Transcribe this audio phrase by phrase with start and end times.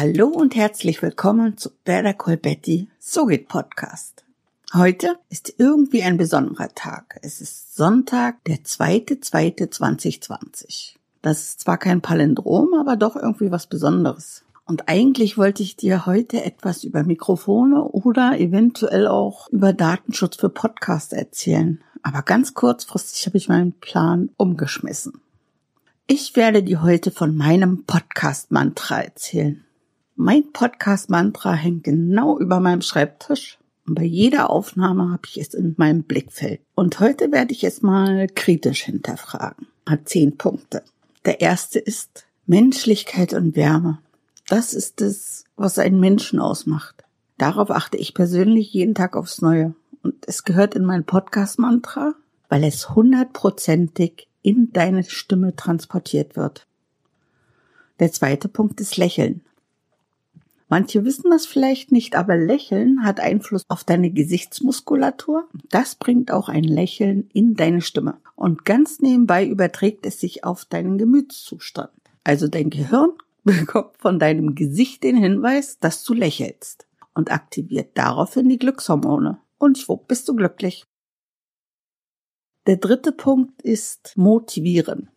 [0.00, 4.24] Hallo und herzlich willkommen zu Better Call Betty So geht Podcast.
[4.72, 7.20] Heute ist irgendwie ein besonderer Tag.
[7.20, 10.94] Es ist Sonntag, der 2.2.2020.
[11.20, 14.42] Das ist zwar kein Palindrom, aber doch irgendwie was Besonderes.
[14.64, 20.48] Und eigentlich wollte ich dir heute etwas über Mikrofone oder eventuell auch über Datenschutz für
[20.48, 21.84] Podcasts erzählen.
[22.02, 25.20] Aber ganz kurzfristig habe ich meinen Plan umgeschmissen.
[26.06, 29.66] Ich werde dir heute von meinem Podcast-Mantra erzählen.
[30.22, 33.56] Mein Podcast-Mantra hängt genau über meinem Schreibtisch
[33.86, 36.60] und bei jeder Aufnahme habe ich es in meinem Blickfeld.
[36.74, 39.68] Und heute werde ich es mal kritisch hinterfragen.
[39.86, 40.82] Hat zehn Punkte.
[41.24, 44.00] Der erste ist Menschlichkeit und Wärme.
[44.46, 47.02] Das ist es, was einen Menschen ausmacht.
[47.38, 49.74] Darauf achte ich persönlich jeden Tag aufs Neue.
[50.02, 52.12] Und es gehört in mein Podcast-Mantra,
[52.50, 56.66] weil es hundertprozentig in deine Stimme transportiert wird.
[58.00, 59.40] Der zweite Punkt ist Lächeln.
[60.70, 65.48] Manche wissen das vielleicht nicht, aber Lächeln hat Einfluss auf deine Gesichtsmuskulatur.
[65.68, 68.18] Das bringt auch ein Lächeln in deine Stimme.
[68.36, 71.90] Und ganz nebenbei überträgt es sich auf deinen Gemütszustand.
[72.22, 73.10] Also dein Gehirn
[73.44, 79.40] bekommt von deinem Gesicht den Hinweis, dass du lächelst und aktiviert daraufhin die Glückshormone.
[79.58, 80.86] Und schwupp bist du glücklich.
[82.68, 85.10] Der dritte Punkt ist motivieren.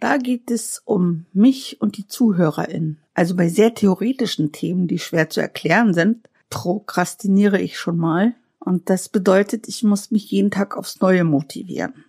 [0.00, 3.05] Da geht es um mich und die ZuhörerInnen.
[3.16, 8.34] Also bei sehr theoretischen Themen, die schwer zu erklären sind, prokrastiniere ich schon mal.
[8.58, 12.04] Und das bedeutet, ich muss mich jeden Tag aufs Neue motivieren.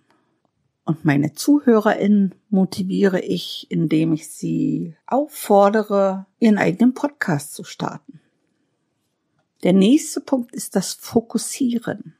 [0.84, 8.20] Und meine ZuhörerInnen motiviere ich, indem ich sie auffordere, ihren eigenen Podcast zu starten.
[9.62, 12.16] Der nächste Punkt ist das Fokussieren.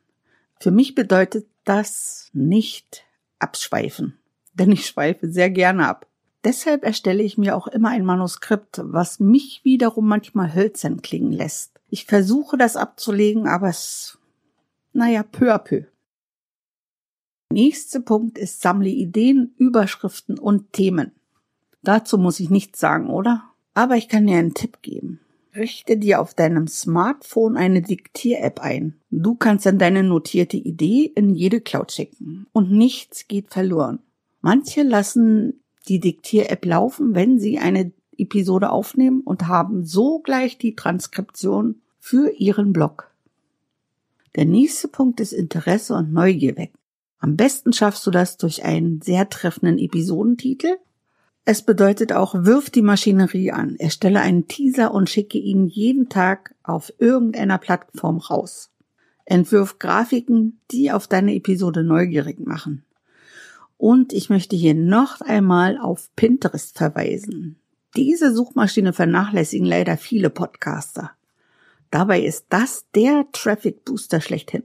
[0.60, 3.04] Für mich bedeutet das nicht
[3.38, 4.16] abschweifen,
[4.54, 6.07] denn ich schweife sehr gerne ab.
[6.44, 11.80] Deshalb erstelle ich mir auch immer ein Manuskript, was mich wiederum manchmal hölzern klingen lässt.
[11.90, 14.18] Ich versuche das abzulegen, aber es,
[14.92, 15.84] naja, peu à peu.
[17.50, 21.12] Nächster Punkt ist sammle Ideen, Überschriften und Themen.
[21.82, 23.44] Dazu muss ich nichts sagen, oder?
[23.74, 25.20] Aber ich kann dir einen Tipp geben.
[25.56, 29.00] Richte dir auf deinem Smartphone eine Diktier-App ein.
[29.10, 34.00] Du kannst dann deine notierte Idee in jede Cloud schicken und nichts geht verloren.
[34.40, 40.74] Manche lassen die Diktier-App laufen, wenn sie eine Episode aufnehmen und haben so gleich die
[40.74, 43.10] Transkription für ihren Blog.
[44.36, 46.78] Der nächste Punkt ist Interesse und Neugier wecken.
[47.18, 50.76] Am besten schaffst du das durch einen sehr treffenden Episodentitel.
[51.44, 56.54] Es bedeutet auch, wirf die Maschinerie an, erstelle einen Teaser und schicke ihn jeden Tag
[56.62, 58.70] auf irgendeiner Plattform raus.
[59.24, 62.84] Entwirf Grafiken, die auf deine Episode neugierig machen.
[63.78, 67.56] Und ich möchte hier noch einmal auf Pinterest verweisen.
[67.96, 71.12] Diese Suchmaschine vernachlässigen leider viele Podcaster.
[71.90, 74.64] Dabei ist das der Traffic Booster schlechthin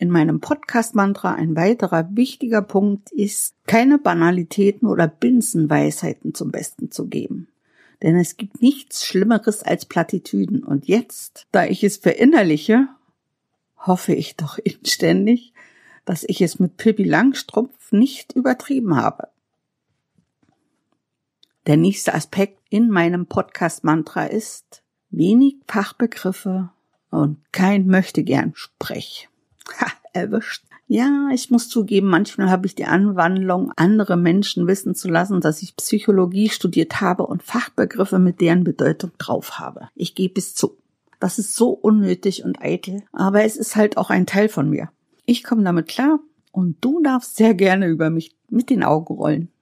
[0.00, 7.06] in meinem Podcast-Mantra ein weiterer wichtiger Punkt ist, keine Banalitäten oder Binsenweisheiten zum Besten zu
[7.06, 7.48] geben.
[8.02, 10.62] Denn es gibt nichts Schlimmeres als Plattitüden.
[10.62, 12.86] Und jetzt, da ich es verinnerliche,
[13.76, 15.52] hoffe ich doch inständig,
[16.08, 19.28] dass ich es mit Pippi Langstrumpf nicht übertrieben habe.
[21.66, 26.70] Der nächste Aspekt in meinem Podcast-Mantra ist wenig Fachbegriffe
[27.10, 29.28] und kein Möchtegern Sprech.
[29.78, 30.64] Ha, erwischt.
[30.86, 35.60] Ja, ich muss zugeben, manchmal habe ich die Anwandlung, andere Menschen wissen zu lassen, dass
[35.60, 39.90] ich Psychologie studiert habe und Fachbegriffe mit deren Bedeutung drauf habe.
[39.94, 40.78] Ich gebe es zu.
[41.20, 44.88] Das ist so unnötig und eitel, aber es ist halt auch ein Teil von mir.
[45.30, 46.20] Ich komme damit klar
[46.52, 49.52] und du darfst sehr gerne über mich mit den Augen rollen.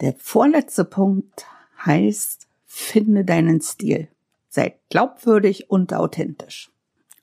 [0.00, 1.46] Der vorletzte Punkt
[1.84, 4.06] heißt, finde deinen Stil.
[4.50, 6.70] Sei glaubwürdig und authentisch.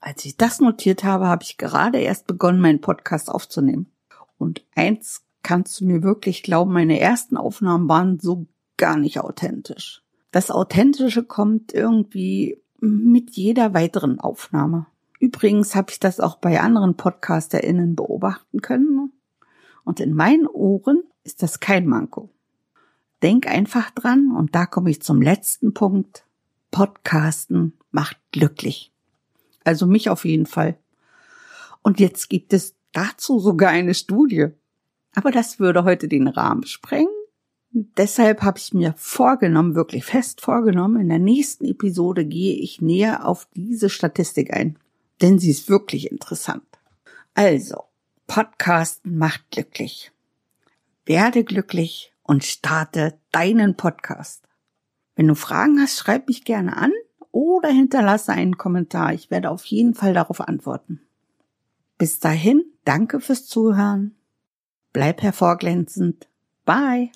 [0.02, 3.90] Als ich das notiert habe, habe ich gerade erst begonnen, meinen Podcast aufzunehmen.
[4.38, 10.04] Und eins kannst du mir wirklich glauben, meine ersten Aufnahmen waren so gar nicht authentisch.
[10.32, 14.88] Das Authentische kommt irgendwie mit jeder weiteren Aufnahme.
[15.20, 19.12] Übrigens habe ich das auch bei anderen PodcasterInnen beobachten können.
[19.84, 22.30] Und in meinen Ohren ist das kein Manko.
[23.24, 26.26] Denk einfach dran, und da komme ich zum letzten Punkt.
[26.72, 28.92] Podcasten macht glücklich.
[29.64, 30.78] Also mich auf jeden Fall.
[31.82, 34.48] Und jetzt gibt es dazu sogar eine Studie.
[35.16, 37.08] Aber das würde heute den Rahmen sprengen.
[37.72, 43.28] Deshalb habe ich mir vorgenommen, wirklich fest vorgenommen, in der nächsten Episode gehe ich näher
[43.28, 44.78] auf diese Statistik ein.
[45.22, 46.66] Denn sie ist wirklich interessant.
[47.34, 47.84] Also,
[48.28, 50.12] Podcasten macht glücklich.
[51.06, 54.44] Werde glücklich und starte deinen Podcast.
[55.16, 56.92] Wenn du Fragen hast, schreib mich gerne an
[57.32, 59.14] oder hinterlasse einen Kommentar.
[59.14, 61.02] Ich werde auf jeden Fall darauf antworten.
[61.98, 64.16] Bis dahin, danke fürs Zuhören.
[64.94, 66.28] Bleib hervorglänzend.
[66.66, 67.12] Bye.